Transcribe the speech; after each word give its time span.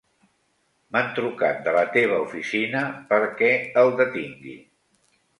M'han 0.95 1.09
trucat 1.17 1.59
de 1.67 1.73
la 1.75 1.83
teva 1.97 2.17
oficina 2.27 2.81
perquè 3.11 3.51
el 3.83 3.93
detingui. 4.01 4.57